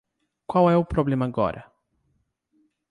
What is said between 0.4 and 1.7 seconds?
Qual é o problema agora?